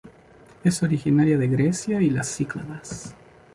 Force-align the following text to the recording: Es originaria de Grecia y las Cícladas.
Es 0.63 0.81
originaria 0.81 1.37
de 1.37 1.47
Grecia 1.47 2.01
y 2.01 2.09
las 2.09 2.29
Cícladas. 2.35 3.13